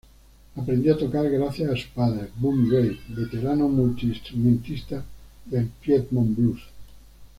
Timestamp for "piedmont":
5.79-6.35